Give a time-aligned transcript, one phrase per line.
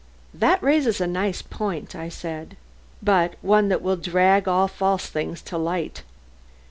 [0.33, 2.57] "That raises a nice point," I said.
[3.03, 6.01] "But one that will drag all false things to light."